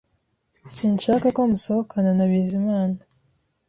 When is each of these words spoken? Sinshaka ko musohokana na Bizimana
Sinshaka 0.75 1.27
ko 1.35 1.41
musohokana 1.51 2.11
na 2.17 2.25
Bizimana 2.29 2.97